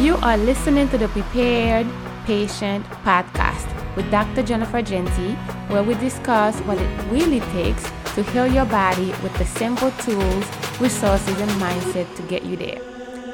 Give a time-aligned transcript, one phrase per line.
[0.00, 1.86] You are listening to the Prepared
[2.24, 4.42] Patient Podcast with Dr.
[4.42, 5.34] Jennifer Jeanty,
[5.68, 7.84] where we discuss what it really takes
[8.14, 10.46] to heal your body with the simple tools,
[10.80, 12.80] resources, and mindset to get you there.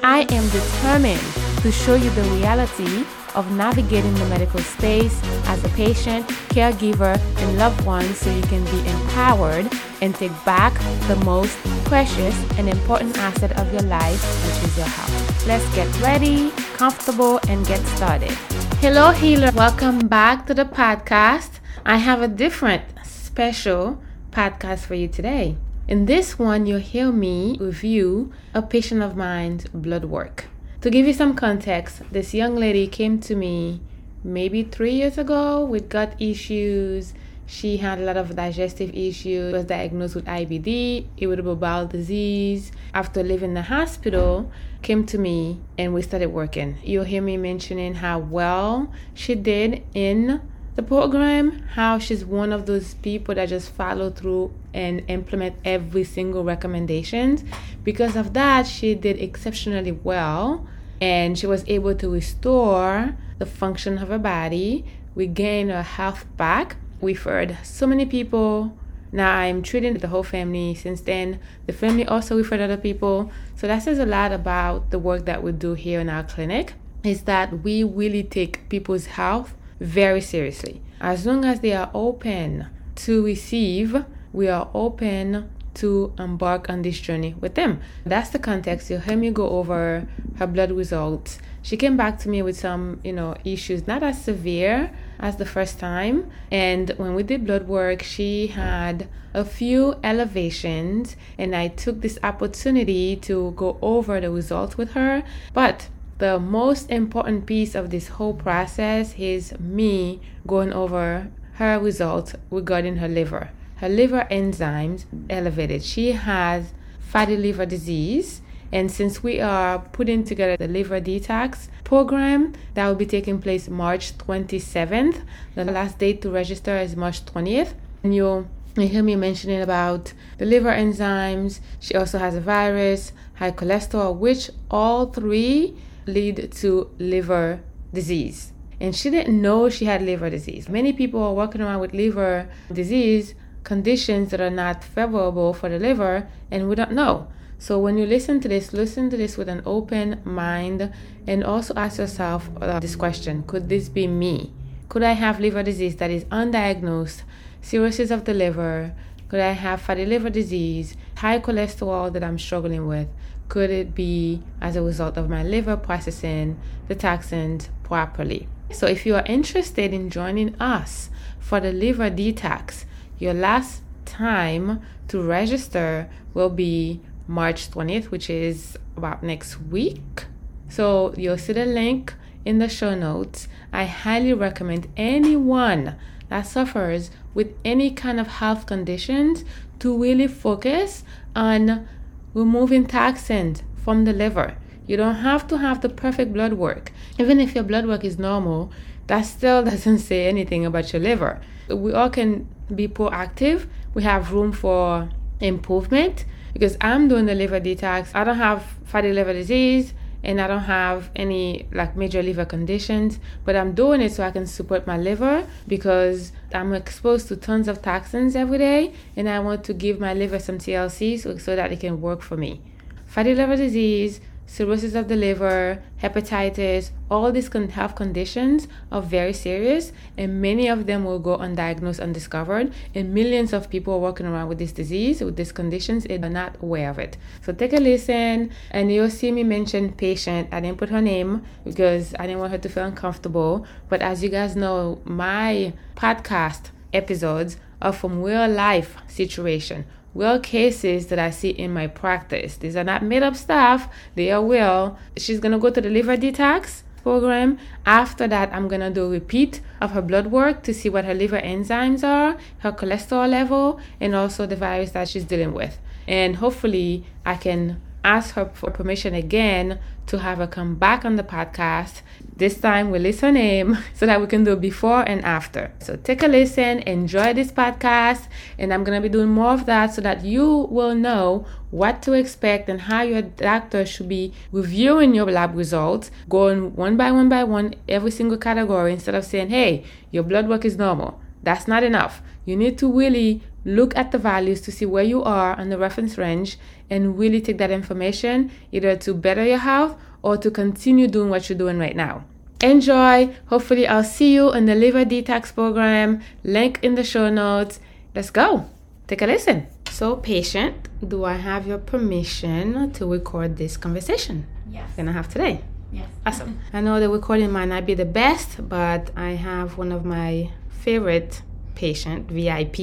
[0.02, 1.22] I am determined
[1.62, 3.06] to show you the reality
[3.36, 8.64] of navigating the medical space as a patient, caregiver, and loved one so you can
[8.64, 9.70] be empowered
[10.00, 10.72] and take back
[11.06, 15.46] the most precious and important asset of your life, which is your health.
[15.46, 18.32] Let's get ready, comfortable, and get started.
[18.80, 19.52] Hello, healer.
[19.54, 21.60] Welcome back to the podcast.
[21.84, 25.56] I have a different special podcast for you today.
[25.86, 30.46] In this one, you'll hear me review a patient of mine's blood work.
[30.86, 33.80] To give you some context, this young lady came to me
[34.22, 37.12] maybe three years ago with gut issues.
[37.44, 42.70] She had a lot of digestive issues, was diagnosed with IBD, irritable bowel disease.
[42.94, 44.48] After leaving the hospital,
[44.82, 46.78] came to me and we started working.
[46.84, 50.40] You'll hear me mentioning how well she did in
[50.76, 56.04] the program, how she's one of those people that just follow through and implement every
[56.04, 57.42] single recommendations.
[57.82, 60.64] Because of that, she did exceptionally well
[61.00, 66.26] and she was able to restore the function of her body, We gained her health
[66.36, 66.76] back.
[67.00, 68.76] We've heard so many people.
[69.12, 71.40] Now I'm treating the whole family since then.
[71.66, 73.30] The family also referred other people.
[73.54, 76.74] So that says a lot about the work that we do here in our clinic
[77.02, 80.82] is that we really take people's health very seriously.
[81.00, 82.66] As long as they are open
[82.96, 84.04] to receive,
[84.34, 87.80] we are open to embark on this journey with them.
[88.04, 88.90] That's the context.
[88.90, 90.06] You'll hear me go over
[90.38, 91.38] her blood results.
[91.62, 95.44] She came back to me with some, you know, issues not as severe as the
[95.44, 96.30] first time.
[96.50, 102.18] And when we did blood work, she had a few elevations, and I took this
[102.22, 105.22] opportunity to go over the results with her.
[105.52, 112.34] But the most important piece of this whole process is me going over her results
[112.50, 115.82] regarding her liver her liver enzymes elevated.
[115.82, 118.42] She has fatty liver disease.
[118.72, 123.68] And since we are putting together the liver detox program that will be taking place
[123.68, 125.22] March 27th,
[125.54, 127.74] the last date to register is March 20th.
[128.02, 131.60] And you'll hear me mentioning about the liver enzymes.
[131.78, 137.60] She also has a virus, high cholesterol, which all three lead to liver
[137.92, 138.52] disease.
[138.80, 140.68] And she didn't know she had liver disease.
[140.68, 143.34] Many people are walking around with liver disease
[143.66, 147.26] conditions that are not favorable for the liver and we don't know.
[147.58, 150.92] So when you listen to this, listen to this with an open mind
[151.26, 152.48] and also ask yourself
[152.80, 154.52] this question Could this be me?
[154.88, 157.22] Could I have liver disease that is undiagnosed,
[157.60, 158.94] cirrhosis of the liver?
[159.28, 163.08] Could I have fatty liver disease, high cholesterol that I'm struggling with?
[163.48, 168.48] Could it be as a result of my liver processing the toxins properly?
[168.70, 171.10] So, if you are interested in joining us
[171.40, 172.84] for the liver detox,
[173.18, 180.26] your last time to register will be March 20th, which is about next week.
[180.68, 183.48] So you'll see the link in the show notes.
[183.72, 185.96] I highly recommend anyone
[186.28, 189.44] that suffers with any kind of health conditions
[189.80, 191.86] to really focus on
[192.34, 194.56] removing toxins from the liver.
[194.86, 196.92] You don't have to have the perfect blood work.
[197.18, 198.70] Even if your blood work is normal,
[199.06, 201.40] that still doesn't say anything about your liver.
[201.68, 203.66] We all can be proactive.
[203.94, 205.08] We have room for
[205.40, 208.10] improvement because I'm doing the liver detox.
[208.14, 213.20] I don't have fatty liver disease and I don't have any like major liver conditions,
[213.44, 217.68] but I'm doing it so I can support my liver because I'm exposed to tons
[217.68, 221.54] of toxins every day and I want to give my liver some TLC so, so
[221.54, 222.60] that it can work for me.
[223.06, 229.92] Fatty liver disease, cirrhosis of the liver, hepatitis, all these health conditions are very serious
[230.16, 232.72] and many of them will go undiagnosed, undiscovered.
[232.94, 236.30] And millions of people are walking around with this disease, with these conditions, and are
[236.30, 237.16] not aware of it.
[237.42, 240.48] So take a listen and you'll see me mention patient.
[240.52, 243.66] I didn't put her name because I didn't want her to feel uncomfortable.
[243.88, 249.84] But as you guys know, my podcast episodes are from real life situation
[250.16, 252.56] real cases that I see in my practice.
[252.56, 254.98] These are not made up stuff, they are real.
[255.16, 257.58] She's gonna go to the liver detox program.
[257.84, 261.14] After that, I'm gonna do a repeat of her blood work to see what her
[261.14, 265.78] liver enzymes are, her cholesterol level, and also the virus that she's dealing with.
[266.08, 271.16] And hopefully, I can ask her for permission again to have her come back on
[271.16, 272.02] the podcast
[272.38, 275.72] This time we list her name so that we can do before and after.
[275.78, 278.28] So take a listen, enjoy this podcast,
[278.58, 282.12] and I'm gonna be doing more of that so that you will know what to
[282.12, 287.30] expect and how your doctor should be reviewing your lab results, going one by one
[287.30, 291.18] by one, every single category, instead of saying, hey, your blood work is normal.
[291.42, 292.20] That's not enough.
[292.44, 295.78] You need to really look at the values to see where you are on the
[295.78, 296.58] reference range
[296.90, 301.48] and really take that information either to better your health or to continue doing what
[301.48, 302.24] you're doing right now.
[302.60, 303.32] Enjoy.
[303.46, 306.20] Hopefully, I'll see you in the liver detox program.
[306.42, 307.78] Link in the show notes.
[308.12, 308.68] Let's go.
[309.06, 309.68] Take a listen.
[309.88, 314.48] So, patient, do I have your permission to record this conversation?
[314.68, 314.90] Yes.
[314.96, 315.60] Gonna have today.
[315.92, 316.08] Yes.
[316.26, 316.58] Awesome.
[316.72, 320.50] I know the recording might not be the best, but I have one of my
[320.70, 321.42] favorite
[321.76, 322.78] patient, VIP.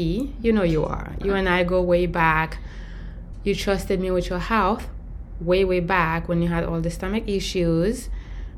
[0.45, 1.11] You know you are.
[1.21, 2.59] You and I go way back.
[3.43, 4.87] You trusted me with your health
[5.39, 8.09] way, way back when you had all the stomach issues.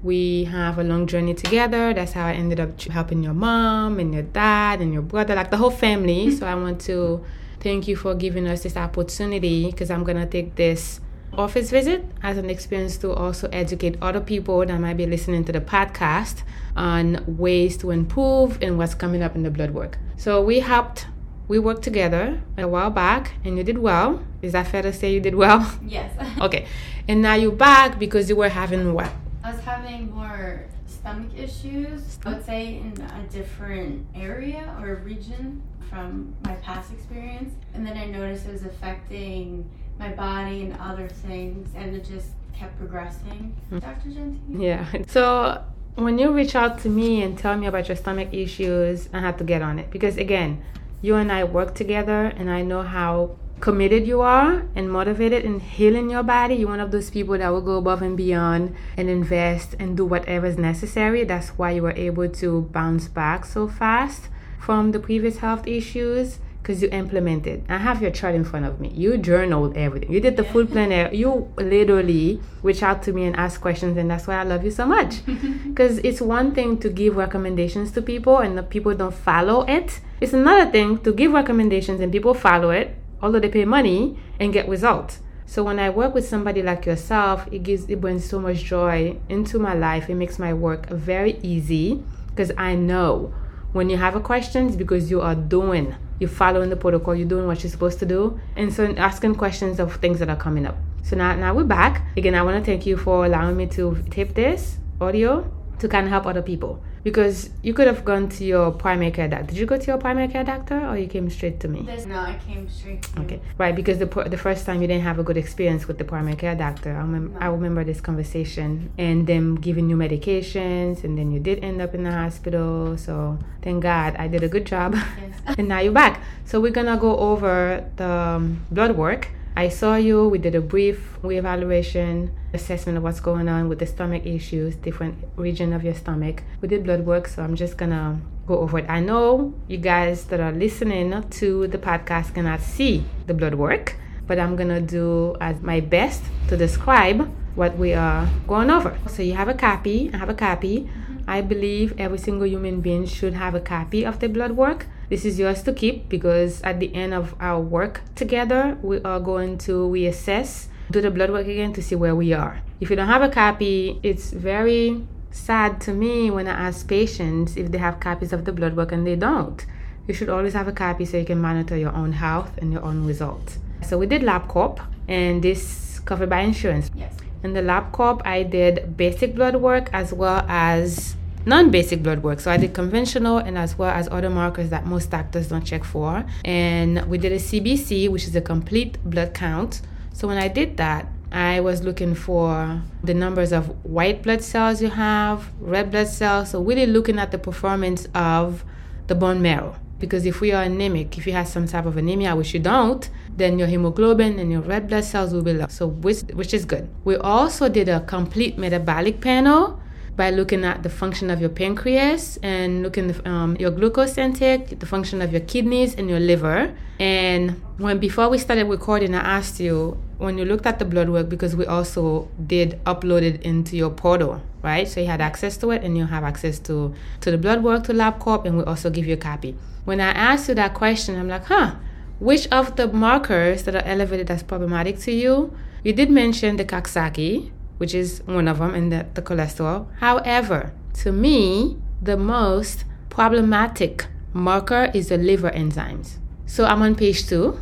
[0.04, 1.94] We have a long journey together.
[1.94, 5.50] That's how I ended up helping your mom and your dad and your brother, like
[5.50, 6.28] the whole family.
[6.28, 6.38] Mm-hmm.
[6.38, 7.24] so I want to
[7.60, 11.00] thank you for giving us this opportunity because I'm going to take this
[11.38, 15.52] office visit as an experience to also educate other people that might be listening to
[15.52, 16.44] the podcast
[16.76, 19.98] on ways to improve and what's coming up in the blood work.
[20.18, 21.08] So we helped
[21.48, 24.24] we worked together a while back and you did well.
[24.42, 25.72] Is that fair to say you did well?
[25.88, 26.12] Yes.
[26.42, 26.66] okay.
[27.08, 29.12] And now you're back because you were having what?
[29.44, 32.18] I was having more stomach issues.
[32.26, 37.54] I would say in a different area or region from my past experience.
[37.74, 39.70] And then I noticed it was affecting
[40.00, 43.56] my body and other things and it just kept progressing.
[43.72, 43.80] Mm-hmm.
[43.80, 44.10] Dr.
[44.10, 44.64] Jeanty?
[44.66, 44.86] Yeah.
[45.08, 45.64] So
[45.96, 49.38] when you reach out to me and tell me about your stomach issues, I had
[49.38, 50.62] to get on it because again,
[51.02, 55.60] you and I work together, and I know how committed you are and motivated in
[55.60, 56.56] healing your body.
[56.56, 60.06] You're one of those people that will go above and beyond and invest and do
[60.06, 61.24] whatever is necessary.
[61.24, 64.28] That's why you were able to bounce back so fast
[64.60, 67.64] from the previous health issues because you implemented.
[67.70, 68.90] I have your chart in front of me.
[68.90, 70.12] You journaled everything.
[70.12, 71.12] You did the full planner.
[71.14, 74.72] You literally reach out to me and ask questions, and that's why I love you
[74.72, 75.22] so much.
[75.76, 80.00] Because it's one thing to give recommendations to people and the people don't follow it.
[80.22, 84.52] It's another thing to give recommendations and people follow it, although they pay money and
[84.52, 85.20] get results.
[85.46, 89.18] So when I work with somebody like yourself, it gives it brings so much joy
[89.30, 90.10] into my life.
[90.10, 93.34] It makes my work very easy because I know
[93.74, 97.28] when you have a question, it's because you are doing you're following the protocol, you're
[97.28, 100.66] doing what you're supposed to do, and so asking questions of things that are coming
[100.66, 100.78] up.
[101.04, 102.08] So now, now we're back.
[102.18, 106.06] Again, I want to thank you for allowing me to tape this audio to kind
[106.06, 109.46] of help other people because you could have gone to your primary care doctor.
[109.46, 111.84] Did you go to your primary care doctor or you came straight to me?
[111.84, 115.04] This, no, I came straight to Okay, right, because the the first time you didn't
[115.04, 116.90] have a good experience with the primary care doctor.
[116.98, 117.46] I, remember, no.
[117.46, 121.94] I remember this conversation and them giving you medications, and then you did end up
[121.94, 122.98] in the hospital.
[122.98, 124.96] So thank God I did a good job.
[124.96, 125.56] Yes.
[125.60, 126.22] and now you're back.
[126.46, 130.60] So we're gonna go over the um, blood work I saw you, we did a
[130.60, 135.94] brief reevaluation, assessment of what's going on with the stomach issues, different region of your
[135.94, 136.44] stomach.
[136.60, 138.86] We did blood work, so I'm just gonna go over it.
[138.90, 143.96] I know you guys that are listening to the podcast cannot see the blood work,
[144.28, 148.98] but I'm gonna do as my best to describe what we are going over.
[149.08, 150.82] So you have a copy, I have a copy.
[150.82, 151.30] Mm-hmm.
[151.30, 154.86] I believe every single human being should have a copy of the blood work.
[155.10, 159.20] This is yours to keep because at the end of our work together, we are
[159.20, 162.62] going to reassess, do the blood work again to see where we are.
[162.80, 167.56] If you don't have a copy, it's very sad to me when I ask patients
[167.56, 169.64] if they have copies of the blood work and they don't.
[170.08, 172.84] You should always have a copy so you can monitor your own health and your
[172.84, 173.60] own results.
[173.84, 176.90] So we did LabCorp and this covered by insurance.
[176.96, 177.14] Yes.
[177.44, 182.40] In the LabCorp, I did basic blood work as well as non-basic blood work.
[182.40, 185.84] So I did conventional and as well as other markers that most doctors don't check
[185.84, 186.26] for.
[186.44, 189.82] And we did a CBC, which is a complete blood count.
[190.14, 194.82] So when I did that, I was looking for the numbers of white blood cells
[194.82, 196.52] you have, red blood cells.
[196.52, 198.64] So really looking at the performance of
[199.08, 199.76] the bone marrow.
[200.00, 203.10] Because if we are anemic, if you have some type of anemia, which you don't,
[203.36, 205.68] then your hemoglobin and your red blood cells will be low.
[205.70, 206.90] So which which is good.
[207.06, 209.80] We also did a complete metabolic panel
[210.16, 214.80] by looking at the function of your pancreas and looking at um, your glucose intake,
[214.80, 216.74] the function of your kidneys and your liver.
[217.00, 221.10] And when before we started recording, I asked you when you looked at the blood
[221.10, 224.88] work because we also did upload it into your portal, right?
[224.88, 227.84] So you had access to it and you have access to to the blood work
[227.86, 229.58] to LabCorp, and we also give you a copy.
[229.84, 231.76] When I asked you that question, I'm like, huh,
[232.20, 235.56] which of the markers that are elevated as problematic to you?
[235.84, 239.88] You did mention the Coxsackie, which is one of them, and the, the cholesterol.
[240.00, 246.18] However, to me, the most problematic marker is the liver enzymes.
[246.46, 247.60] So I'm on page two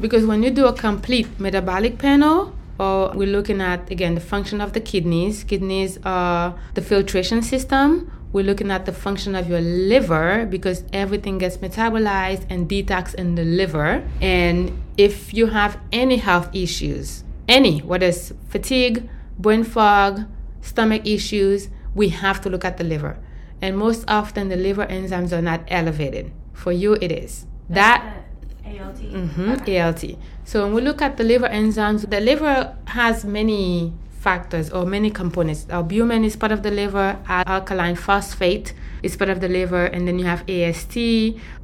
[0.00, 4.60] because when you do a complete metabolic panel, or we're looking at again the function
[4.60, 8.10] of the kidneys, kidneys are the filtration system.
[8.32, 13.34] We're looking at the function of your liver because everything gets metabolized and detox in
[13.34, 14.08] the liver.
[14.20, 19.08] And if you have any health issues, any, whether it's fatigue,
[19.40, 20.26] brain fog,
[20.60, 23.18] stomach issues, we have to look at the liver.
[23.62, 26.32] And most often, the liver enzymes are not elevated.
[26.52, 27.46] For you, it is.
[27.68, 28.24] That's that
[28.64, 28.96] ALT.
[28.96, 29.70] Mm-hmm.
[29.70, 30.18] ALT.
[30.44, 35.10] So when we look at the liver enzymes, the liver has many factors or many
[35.10, 35.66] components.
[35.70, 40.18] Albumin is part of the liver, alkaline phosphate is part of the liver, and then
[40.18, 40.94] you have AST,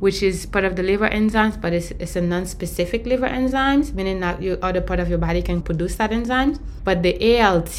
[0.00, 4.20] which is part of the liver enzymes, but it's, it's a non-specific liver enzymes, meaning
[4.20, 6.58] that your other part of your body can produce that enzyme.
[6.82, 7.78] But the ALT,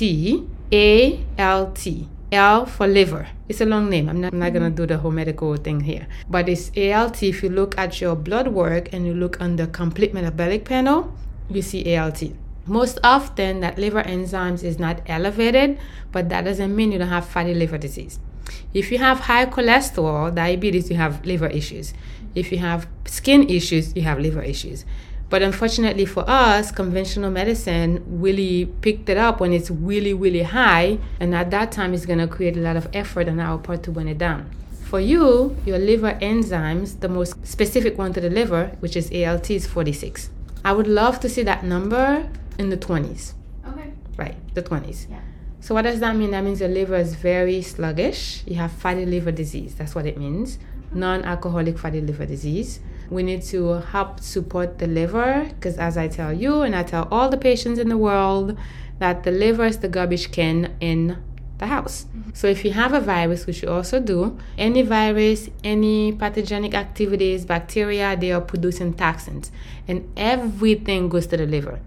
[1.39, 1.87] ALT,
[2.31, 3.27] L for liver.
[3.49, 4.09] It's a long name.
[4.09, 6.07] I'm not, I'm not going to do the whole medical thing here.
[6.29, 7.23] But it's ALT.
[7.23, 11.13] If you look at your blood work and you look on the complete metabolic panel,
[11.49, 12.21] you see ALT.
[12.67, 15.79] Most often, that liver enzymes is not elevated,
[16.11, 18.19] but that doesn't mean you don't have fatty liver disease.
[18.73, 21.93] If you have high cholesterol, diabetes, you have liver issues.
[22.35, 24.85] If you have skin issues, you have liver issues.
[25.29, 30.99] But unfortunately for us, conventional medicine really picked it up when it's really, really high.
[31.19, 33.83] And at that time, it's going to create a lot of effort on our part
[33.83, 34.49] to bring it down.
[34.85, 39.49] For you, your liver enzymes, the most specific one to the liver, which is ALT,
[39.49, 40.29] is 46.
[40.63, 43.33] I would love to see that number in the 20s.
[43.67, 43.91] Okay.
[44.17, 45.09] Right, the 20s.
[45.09, 45.19] Yeah.
[45.59, 46.31] So what does that mean?
[46.31, 48.43] That means your liver is very sluggish.
[48.45, 49.75] You have fatty liver disease.
[49.75, 50.59] That's what it means.
[50.93, 52.79] Non-alcoholic fatty liver disease.
[53.09, 57.07] We need to help support the liver because as I tell you and I tell
[57.11, 58.57] all the patients in the world
[58.99, 61.17] that the liver is the garbage can in
[61.57, 62.05] the house.
[62.05, 62.29] Mm-hmm.
[62.33, 67.45] So if you have a virus, which you also do, any virus, any pathogenic activities,
[67.45, 69.51] bacteria, they are producing toxins
[69.87, 71.79] and everything goes to the liver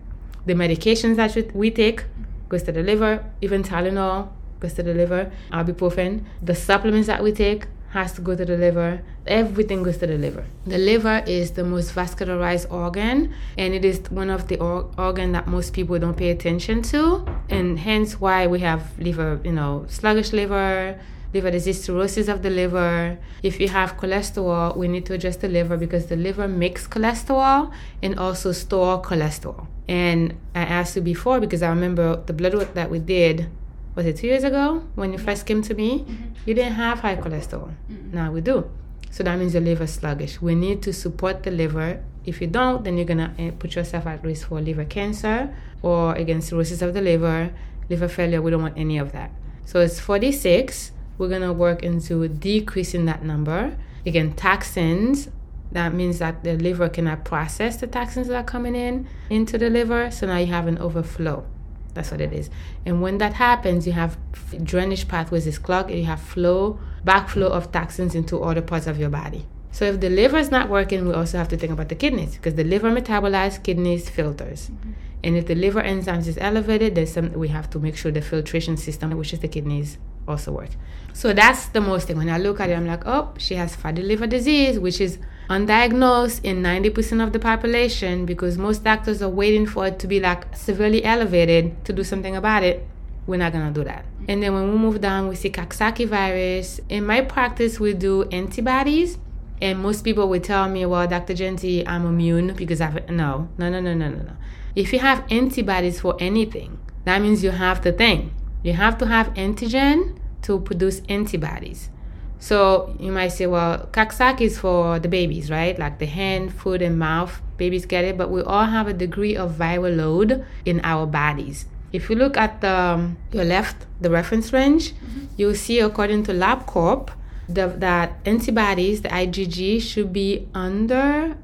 [0.50, 2.04] the medications that we take
[2.48, 4.28] goes to the liver, even Tylenol
[4.58, 6.24] goes to the liver, ibuprofen.
[6.42, 9.00] The supplements that we take has to go to the liver.
[9.26, 10.44] Everything goes to the liver.
[10.66, 15.30] The liver is the most vascularized organ, and it is one of the or- organ
[15.32, 19.86] that most people don't pay attention to, and hence why we have liver, you know,
[19.88, 20.98] sluggish liver,
[21.32, 23.18] liver disease, cirrhosis of the liver.
[23.42, 27.72] If you have cholesterol, we need to address the liver because the liver makes cholesterol
[28.02, 29.66] and also store cholesterol.
[29.88, 33.48] And I asked you before because I remember the blood work that we did.
[33.94, 36.00] Was it two years ago when you first came to me?
[36.00, 36.24] Mm-hmm.
[36.46, 37.74] You didn't have high cholesterol.
[37.90, 38.14] Mm-hmm.
[38.14, 38.70] Now we do.
[39.10, 40.40] So that means your liver is sluggish.
[40.40, 42.02] We need to support the liver.
[42.24, 46.14] If you don't, then you're gonna eh, put yourself at risk for liver cancer or
[46.14, 47.52] against cirrhosis of the liver,
[47.88, 48.40] liver failure.
[48.40, 49.32] We don't want any of that.
[49.64, 53.76] So it's 46 we're going to work into decreasing that number.
[54.06, 55.28] Again, toxins,
[55.70, 59.68] that means that the liver cannot process the toxins that are coming in into the
[59.68, 60.10] liver.
[60.10, 61.46] So now you have an overflow.
[61.92, 62.48] That's what it is.
[62.86, 64.16] And when that happens, you have
[64.64, 69.10] drainage pathways is clogged, you have flow, backflow of toxins into other parts of your
[69.10, 69.44] body.
[69.72, 72.36] So if the liver is not working, we also have to think about the kidneys
[72.36, 74.70] because the liver metabolizes, kidneys filters.
[74.70, 74.92] Mm-hmm.
[75.22, 78.22] And if the liver enzymes is elevated, there's some we have to make sure the
[78.22, 79.98] filtration system, which is the kidneys,
[80.30, 80.70] also work.
[81.12, 82.16] So that's the most thing.
[82.16, 85.18] When I look at it, I'm like, oh, she has fatty liver disease, which is
[85.48, 90.20] undiagnosed in 90% of the population because most doctors are waiting for it to be
[90.20, 92.86] like severely elevated to do something about it.
[93.26, 94.04] We're not gonna do that.
[94.28, 96.80] And then when we move down, we see Coxsackie virus.
[96.88, 99.18] In my practice, we do antibodies.
[99.60, 101.34] And most people would tell me, well, Dr.
[101.34, 103.10] Jeanty, I'm immune because I've.
[103.10, 104.32] No, no, no, no, no, no, no.
[104.74, 108.32] If you have antibodies for anything, that means you have the thing.
[108.62, 111.90] You have to have antigen to produce antibodies.
[112.38, 115.78] So you might say, well, Coxsackie is for the babies, right?
[115.78, 117.40] Like the hand, foot, and mouth.
[117.58, 121.66] Babies get it, but we all have a degree of viral load in our bodies.
[121.92, 125.26] If you look at the, um, your left, the reference range, mm-hmm.
[125.36, 127.10] you'll see according to LabCorp
[127.48, 131.36] the, that antibodies, the IgG, should be under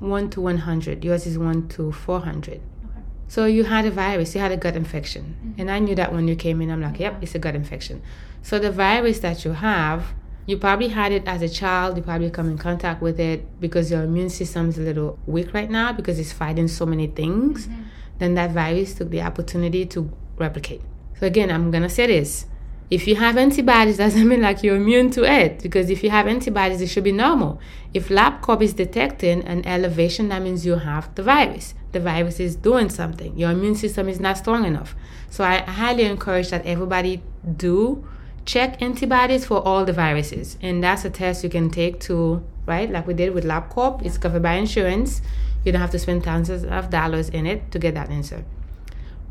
[0.00, 1.04] 1 to 100.
[1.04, 2.60] Yours is 1 to 400.
[3.32, 5.22] So you had a virus, you had a gut infection.
[5.24, 5.60] Mm-hmm.
[5.62, 8.02] And I knew that when you came in, I'm like, yep, it's a gut infection.
[8.42, 10.12] So the virus that you have,
[10.44, 13.90] you probably had it as a child, you probably come in contact with it because
[13.90, 17.68] your immune system is a little weak right now because it's fighting so many things.
[17.68, 17.82] Mm-hmm.
[18.18, 20.82] Then that virus took the opportunity to replicate.
[21.18, 22.44] So again, I'm gonna say this.
[22.92, 26.26] If you have antibodies, doesn't mean like you're immune to it because if you have
[26.26, 27.58] antibodies, it should be normal.
[27.94, 31.72] If LabCorp is detecting an elevation, that means you have the virus.
[31.92, 33.34] The virus is doing something.
[33.34, 34.94] Your immune system is not strong enough.
[35.30, 37.22] So I highly encourage that everybody
[37.56, 38.06] do
[38.44, 40.58] check antibodies for all the viruses.
[40.60, 42.90] And that's a test you can take to, right?
[42.90, 44.04] Like we did with LabCorp.
[44.04, 45.22] It's covered by insurance.
[45.64, 48.44] You don't have to spend thousands of dollars in it to get that answer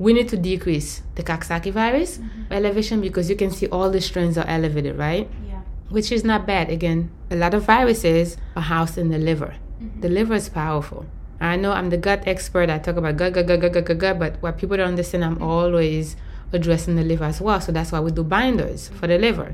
[0.02, 2.52] we need to decrease the Coxsackie virus mm-hmm.
[2.52, 5.30] elevation because you can see all the strains are elevated, right?
[5.48, 5.62] Yeah.
[5.90, 6.72] Which is not bad.
[6.72, 9.54] Again, a lot of viruses are housed in the liver.
[9.54, 10.02] Mm-hmm.
[10.02, 11.06] The liver is powerful.
[11.40, 12.72] I know I'm the gut expert.
[12.72, 15.24] I talk about gut, gut, gut, gut, gut, gut, gut, but what people don't understand,
[15.24, 15.44] I'm mm-hmm.
[15.44, 16.16] always
[16.52, 17.62] addressing the liver as well.
[17.62, 19.54] So that's why we do binders for the liver.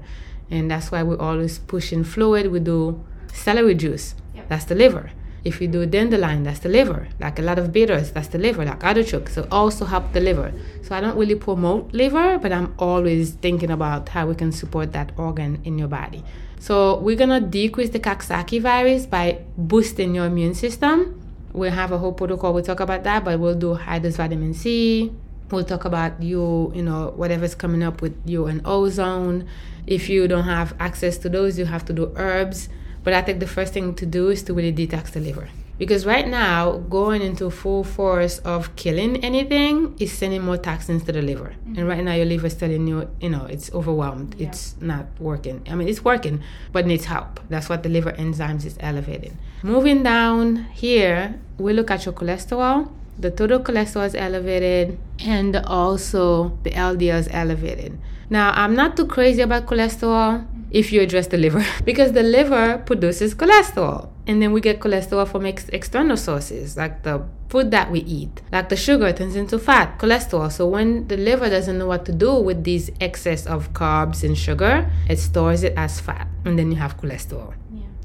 [0.50, 2.52] And that's why we're always push in fluid.
[2.52, 4.16] We do celery juice.
[4.34, 4.48] Yep.
[4.48, 5.12] That's the liver.
[5.48, 7.08] If you do dandelion, that's the liver.
[7.22, 9.30] Like a lot of bitters, that's the liver, like artichoke.
[9.30, 10.52] So also help the liver.
[10.82, 14.92] So I don't really promote liver, but I'm always thinking about how we can support
[14.92, 16.22] that organ in your body.
[16.60, 21.18] So we're gonna decrease the Coxsackie virus by boosting your immune system.
[21.54, 22.54] We'll have a whole protocol.
[22.54, 25.14] We'll talk about that, but we'll do high dose vitamin C.
[25.50, 29.48] We'll talk about you, you know, whatever's coming up with you and ozone.
[29.86, 32.68] If you don't have access to those, you have to do herbs
[33.08, 35.48] but I think the first thing to do is to really detox the liver.
[35.78, 41.14] Because right now, going into full force of killing anything is sending more toxins to
[41.14, 41.56] the liver.
[41.56, 41.80] Mm-hmm.
[41.80, 44.36] And right now, your liver is telling you, you know, it's overwhelmed.
[44.38, 44.50] Yeah.
[44.50, 45.66] It's not working.
[45.70, 47.40] I mean, it's working, but needs help.
[47.48, 49.38] That's what the liver enzymes is elevating.
[49.64, 52.92] Moving down here, we look at your cholesterol.
[53.20, 57.98] The total cholesterol is elevated, and also the LDL is elevated.
[58.30, 62.78] Now, I'm not too crazy about cholesterol if you address the liver because the liver
[62.86, 67.90] produces cholesterol and then we get cholesterol from ex- external sources like the food that
[67.90, 71.88] we eat like the sugar turns into fat cholesterol so when the liver doesn't know
[71.88, 76.28] what to do with these excess of carbs and sugar it stores it as fat
[76.44, 77.54] and then you have cholesterol.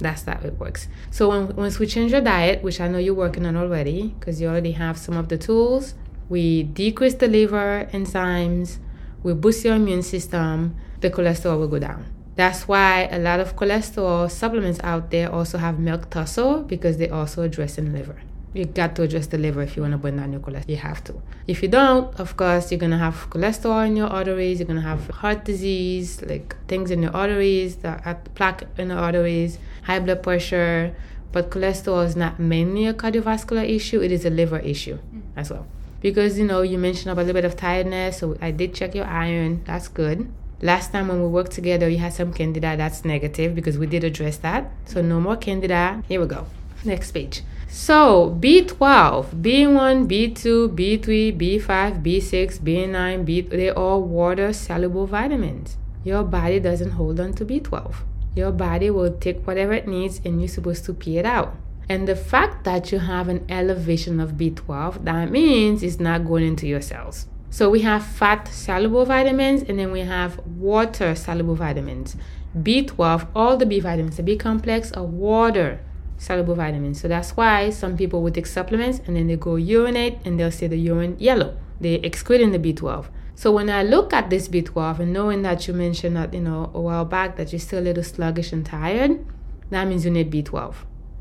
[0.03, 3.15] That's how it works so when, once we change your diet which i know you're
[3.15, 5.95] working on already because you already have some of the tools
[6.29, 8.79] we decrease the liver enzymes
[9.23, 12.05] we boost your immune system the cholesterol will go down
[12.35, 17.09] that's why a lot of cholesterol supplements out there also have milk thistle because they
[17.11, 18.23] also address the liver.
[18.55, 20.69] You got to address the liver if you want to burn down your cholesterol.
[20.69, 21.15] You have to.
[21.47, 24.59] If you don't, of course, you're gonna have cholesterol in your arteries.
[24.59, 29.59] You're gonna have heart disease, like things in your arteries, the plaque in the arteries,
[29.85, 30.95] high blood pressure.
[31.33, 35.23] But cholesterol is not mainly a cardiovascular issue; it is a liver issue mm.
[35.35, 35.67] as well.
[36.03, 38.95] Because you know you mentioned about a little bit of tiredness, so I did check
[38.95, 39.63] your iron.
[39.65, 40.31] That's good.
[40.61, 42.77] Last time when we worked together, you had some candida.
[42.77, 44.71] That's negative because we did address that.
[44.85, 46.03] So no more candida.
[46.07, 46.47] Here we go.
[46.85, 47.43] Next page.
[47.75, 55.79] So B12, B1, B2, B3, B5, B6, B9, B they're all water soluble vitamins.
[56.05, 57.95] Your body doesn't hold on to B12.
[58.37, 61.55] Your body will take whatever it needs and you're supposed to pee it out.
[61.89, 66.47] And the fact that you have an elevation of B12, that means it's not going
[66.47, 67.27] into your cells.
[67.49, 72.17] So we have fat soluble vitamins and then we have water soluble vitamins.
[72.55, 75.81] B12, all the B vitamins, the B complex are water
[76.19, 77.01] soluble vitamins.
[77.01, 80.51] So that's why some people will take supplements and then they go urinate and they'll
[80.51, 81.57] see the urine yellow.
[81.81, 83.07] They're excreting the B12.
[83.35, 86.71] So when I look at this B12 and knowing that you mentioned that, you know,
[86.75, 89.25] a while back that you're still a little sluggish and tired,
[89.71, 90.75] that means you need B12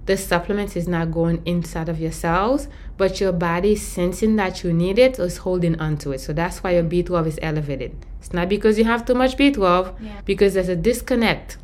[0.05, 4.63] the supplement is not going inside of your cells, but your body is sensing that
[4.63, 6.19] you need it so it is holding onto it.
[6.19, 7.95] So that's why your B12 is elevated.
[8.19, 10.21] It's not because you have too much B12, yeah.
[10.25, 11.57] because there's a disconnect.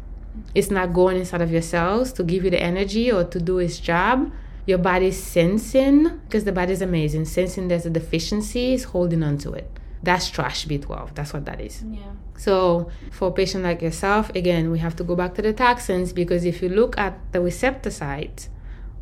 [0.55, 3.59] It's not going inside of your cells to give you the energy or to do
[3.59, 4.31] its job.
[4.65, 9.53] Your body's sensing, because the body is amazing, sensing there's a deficiency, is holding onto
[9.53, 9.69] it.
[10.03, 11.15] That's trash B12.
[11.15, 11.83] That's what that is.
[11.83, 12.11] Yeah.
[12.37, 16.13] So for a patient like yourself, again, we have to go back to the toxins
[16.13, 18.49] because if you look at the receptor site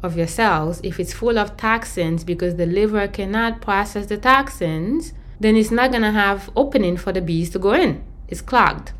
[0.01, 5.13] of your cells, if it's full of toxins because the liver cannot process the toxins,
[5.39, 8.03] then it's not gonna have opening for the bees to go in.
[8.27, 8.93] It's clogged.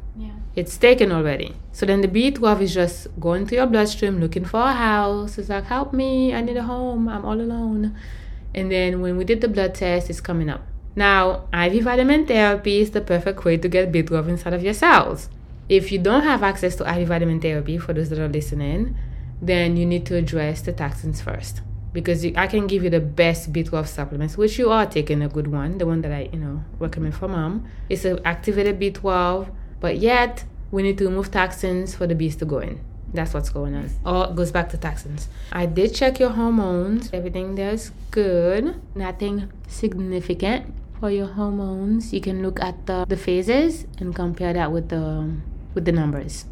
[0.56, 1.54] It's taken already.
[1.74, 5.38] So then the B12 is just going to your bloodstream looking for a house.
[5.38, 7.96] It's like, help me, I need a home, I'm all alone.
[8.54, 10.66] And then when we did the blood test, it's coming up.
[10.96, 15.30] Now, IV vitamin therapy is the perfect way to get B12 inside of your cells.
[15.68, 18.96] If you don't have access to IV vitamin therapy, for those that are listening,
[19.42, 21.62] then you need to address the toxins first.
[21.92, 25.28] Because you, I can give you the best B12 supplements, which you are taking a
[25.28, 27.68] good one, the one that I, you know, recommend for mom.
[27.90, 29.50] It's an activated B12,
[29.86, 32.80] but yet we need to remove toxins for the bees to go in.
[33.14, 33.86] That's what's going on.
[33.86, 35.30] It goes back to toxins.
[35.52, 37.12] I did check your hormones.
[37.14, 38.82] Everything there's good.
[38.96, 39.36] Nothing
[39.68, 40.74] significant.
[41.00, 45.06] for your hormones, you can look at the, the phases and compare that with the
[45.76, 46.46] with the numbers.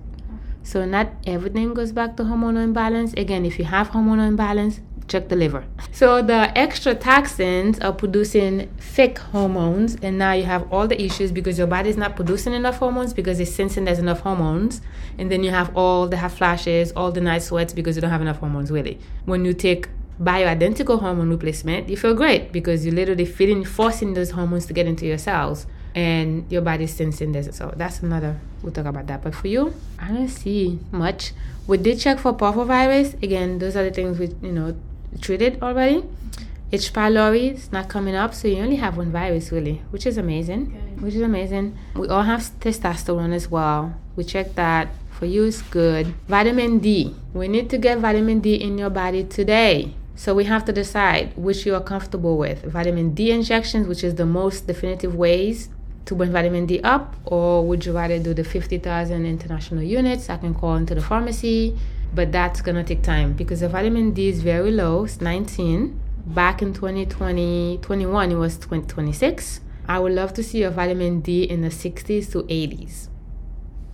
[0.61, 3.13] So not everything goes back to hormonal imbalance.
[3.13, 5.65] Again, if you have hormonal imbalance, check the liver.
[5.91, 11.31] So the extra toxins are producing fake hormones, and now you have all the issues
[11.31, 14.81] because your body is not producing enough hormones because it's sensing there's enough hormones,
[15.17, 18.11] and then you have all the hot flashes, all the night sweats because you don't
[18.11, 18.99] have enough hormones really.
[19.25, 19.89] When you take
[20.21, 24.85] bioidentical hormone replacement, you feel great because you're literally feeding, forcing those hormones to get
[24.85, 27.55] into your cells and your body's sensing this.
[27.55, 29.21] So that's another, we'll talk about that.
[29.23, 31.33] But for you, I don't see much.
[31.67, 33.21] We did check for parvovirus.
[33.23, 34.75] Again, those are the things we, you know,
[35.21, 36.03] treated already.
[36.71, 36.91] H.
[36.91, 40.71] pylori is not coming up, so you only have one virus really, which is amazing.
[40.71, 41.01] Good.
[41.03, 41.77] Which is amazing.
[41.95, 43.93] We all have testosterone as well.
[44.15, 44.89] We checked that.
[45.11, 46.07] For you, it's good.
[46.27, 47.15] Vitamin D.
[47.33, 49.93] We need to get vitamin D in your body today.
[50.15, 52.63] So we have to decide which you are comfortable with.
[52.63, 55.69] Vitamin D injections, which is the most definitive ways
[56.05, 60.29] to bring vitamin D up, or would you rather do the 50,000 international units?
[60.29, 61.77] I can call into the pharmacy,
[62.13, 65.99] but that's gonna take time because the vitamin D is very low, it's 19.
[66.25, 69.59] Back in 2020, 21, it was 2026.
[69.87, 73.09] I would love to see your vitamin D in the 60s to 80s.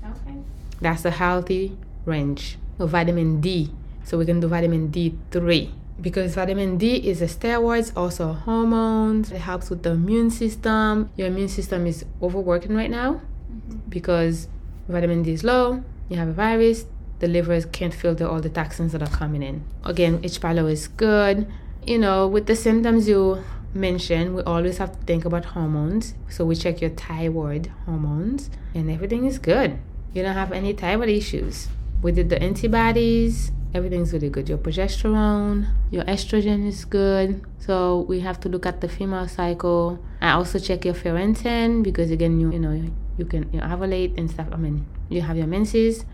[0.06, 0.36] Okay.
[0.80, 3.72] That's a healthy range of vitamin D.
[4.04, 9.32] So we can do vitamin D3 because vitamin D is a steroid, also hormones.
[9.32, 11.10] It helps with the immune system.
[11.16, 13.78] Your immune system is overworking right now mm-hmm.
[13.90, 14.48] because
[14.88, 15.84] vitamin D is low.
[16.10, 16.86] You have a virus.
[17.20, 19.64] The liver can't filter all the toxins that are coming in.
[19.84, 20.40] Again, H.
[20.40, 21.48] pylori is good.
[21.86, 26.14] You know, with the symptoms you mentioned, we always have to think about hormones.
[26.30, 29.78] So we check your thyroid hormones, and everything is good.
[30.14, 31.68] You don't have any thyroid issues.
[32.02, 34.50] We did the antibodies everything's really good.
[34.50, 37.42] Your progesterone, your estrogen is good.
[37.60, 40.00] So we have to look at the female cycle.
[40.22, 42.74] I also check your ferritin because again, you you know
[43.18, 44.48] you can you ovulate and stuff.
[44.52, 46.06] I mean, you have your menses,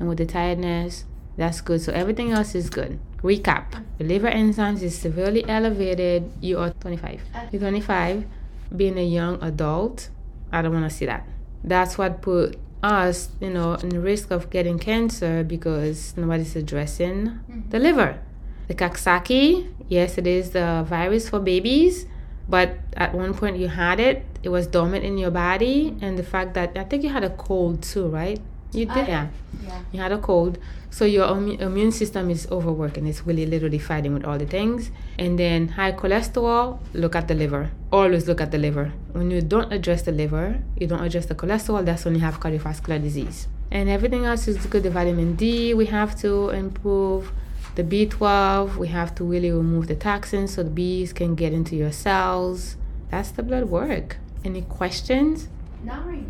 [0.00, 1.04] and with the tiredness,
[1.36, 1.80] that's good.
[1.80, 2.98] So everything else is good.
[3.22, 6.32] Recap: the liver enzymes is severely elevated.
[6.40, 7.20] You are 25.
[7.52, 8.24] You're 25.
[8.74, 10.08] Being a young adult,
[10.50, 11.26] I don't want to see that.
[11.62, 17.26] That's what put us, you know, in the risk of getting cancer because nobody's addressing
[17.26, 17.68] mm-hmm.
[17.68, 18.18] the liver.
[18.68, 22.06] The Coxsackie, yes, it is the virus for babies,
[22.48, 26.22] but at one point you had it, it was dormant in your body, and the
[26.22, 28.40] fact that I think you had a cold too, right?
[28.72, 29.28] You did, yeah.
[29.64, 29.80] yeah.
[29.92, 30.58] You had a cold.
[30.90, 33.06] So your immune system is overworking.
[33.06, 34.90] It's really literally fighting with all the things.
[35.18, 37.70] And then high cholesterol, look at the liver.
[37.92, 38.92] Always look at the liver.
[39.12, 42.40] When you don't address the liver, you don't address the cholesterol, that's when you have
[42.40, 43.48] cardiovascular disease.
[43.70, 44.82] And everything else is good.
[44.82, 47.32] The vitamin D, we have to improve.
[47.76, 51.76] The B12, we have to really remove the toxins so the bees can get into
[51.76, 52.76] your cells.
[53.10, 54.16] That's the blood work.
[54.44, 55.48] Any questions?
[55.84, 56.26] Not right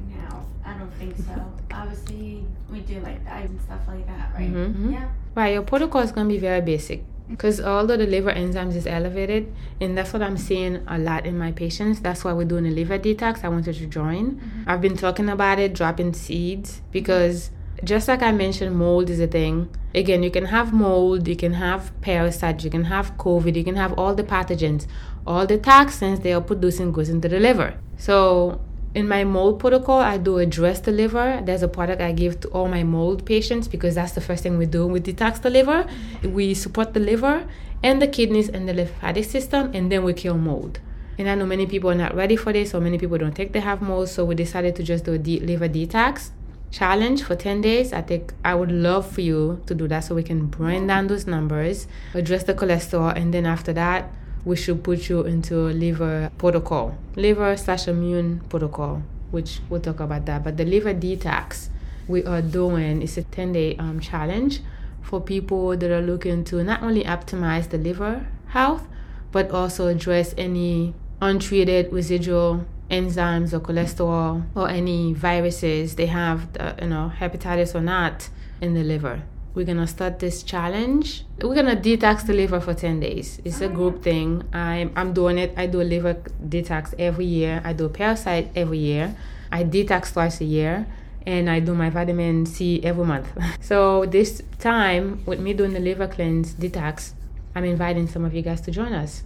[0.80, 1.52] don't think so.
[1.72, 4.52] Obviously, we do like diet and stuff like that, right?
[4.52, 4.92] Mm-hmm.
[4.92, 5.10] Yeah.
[5.34, 5.54] Right.
[5.54, 9.96] Your protocol is gonna be very basic because although the liver enzymes is elevated, and
[9.96, 12.00] that's what I'm seeing a lot in my patients.
[12.00, 13.44] That's why we're doing a liver detox.
[13.44, 14.32] I wanted to join.
[14.32, 14.62] Mm-hmm.
[14.66, 17.50] I've been talking about it, dropping seeds because
[17.84, 19.74] just like I mentioned, mold is a thing.
[19.94, 23.76] Again, you can have mold, you can have parasites, you can have COVID, you can
[23.76, 24.86] have all the pathogens.
[25.26, 27.74] All the toxins they are producing goes into the liver.
[27.96, 28.60] So
[28.94, 31.40] in my mold protocol, I do address the liver.
[31.44, 34.58] There's a product I give to all my mold patients because that's the first thing
[34.58, 34.86] we do.
[34.86, 35.86] We detox the liver,
[36.24, 37.46] we support the liver
[37.82, 40.80] and the kidneys and the lymphatic system, and then we kill mold.
[41.18, 43.52] And I know many people are not ready for this, or many people don't think
[43.52, 46.30] they have mold, so we decided to just do a de- liver detox
[46.70, 47.92] challenge for 10 days.
[47.92, 51.06] I think I would love for you to do that so we can bring down
[51.06, 54.10] those numbers, address the cholesterol, and then after that,
[54.44, 60.00] we should put you into a liver protocol, liver slash immune protocol, which we'll talk
[60.00, 60.44] about that.
[60.44, 61.68] But the liver detox
[62.08, 64.60] we are doing is a 10 day um, challenge
[65.02, 68.86] for people that are looking to not only optimize the liver health,
[69.32, 76.74] but also address any untreated residual enzymes or cholesterol or any viruses they have, uh,
[76.82, 78.28] you know, hepatitis or not
[78.60, 79.22] in the liver
[79.54, 81.24] we're gonna start this challenge.
[81.42, 83.40] We're gonna detox the liver for 10 days.
[83.44, 84.44] It's a group thing.
[84.52, 85.54] I'm I'm doing it.
[85.56, 86.14] I do a liver
[86.46, 87.60] detox every year.
[87.64, 89.16] I do a parasite every year.
[89.50, 90.86] I detox twice a year
[91.26, 93.28] and I do my vitamin C every month.
[93.60, 97.12] so this time with me doing the liver cleanse detox,
[97.54, 99.24] I'm inviting some of you guys to join us.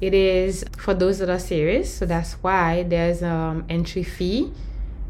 [0.00, 4.52] It is for those that are serious, so that's why there's um entry fee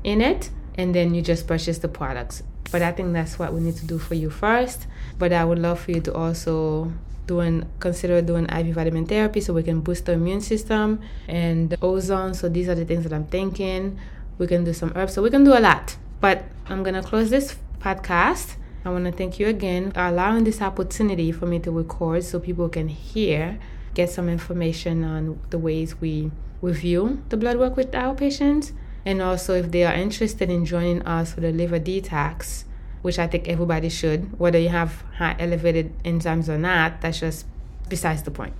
[0.03, 2.42] in it and then you just purchase the products.
[2.70, 4.87] But I think that's what we need to do for you first.
[5.18, 6.92] But I would love for you to also
[7.26, 12.35] doing consider doing IV vitamin therapy so we can boost the immune system and ozone.
[12.35, 13.98] So these are the things that I'm thinking.
[14.38, 15.14] We can do some herbs.
[15.14, 15.96] So we can do a lot.
[16.20, 18.57] But I'm gonna close this podcast.
[18.85, 22.38] I want to thank you again for allowing this opportunity for me to record so
[22.38, 23.59] people can hear,
[23.94, 26.31] get some information on the ways we
[26.62, 28.72] review the blood work with our patients.
[29.04, 32.64] And also, if they are interested in joining us for the liver detox,
[33.02, 37.46] which I think everybody should, whether you have high elevated enzymes or not, that's just
[37.88, 38.54] besides the point.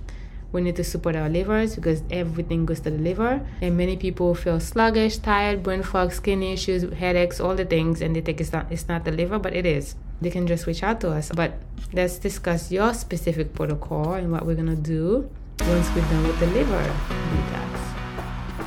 [0.51, 3.45] We need to support our livers because everything goes to the liver.
[3.61, 8.15] And many people feel sluggish, tired, brain fog, skin issues, headaches, all the things, and
[8.15, 9.95] they think it's not it's not the liver, but it is.
[10.21, 11.31] They can just reach out to us.
[11.35, 11.53] But
[11.93, 16.47] let's discuss your specific protocol and what we're gonna do once we're done with the
[16.47, 16.83] liver
[17.31, 17.98] detox.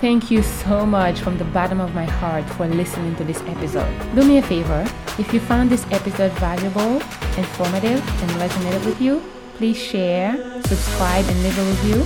[0.01, 3.89] Thank you so much from the bottom of my heart for listening to this episode.
[4.15, 4.85] Do me a favor,
[5.19, 7.01] if you found this episode valuable,
[7.39, 9.23] informative, and resonated with you,
[9.57, 12.01] please share, subscribe, and leave a review.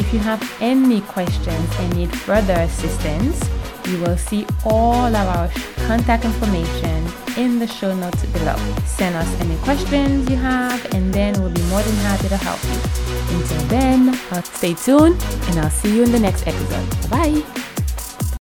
[0.00, 3.40] If you have any questions and need further assistance,
[3.86, 5.48] you will see all of our
[5.86, 8.56] contact information in the show notes below.
[8.84, 12.62] Send us any questions you have, and then we'll be more than happy to help
[12.64, 13.36] you.
[13.36, 17.10] Until then, uh, stay tuned, and I'll see you in the next episode.
[17.10, 17.71] Bye.